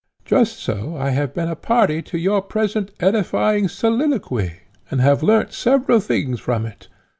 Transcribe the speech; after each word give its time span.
Just 0.25 0.57
so 0.57 0.97
I 0.97 1.11
have 1.11 1.31
been 1.31 1.47
a 1.47 1.55
party 1.55 2.01
to 2.01 2.17
your 2.17 2.41
present 2.41 2.89
edifying 2.99 3.67
soliloquy, 3.67 4.61
and 4.89 4.99
have 4.99 5.21
learnt 5.21 5.53
several 5.53 5.99
things 5.99 6.39
from 6.39 6.65
it. 6.65 6.87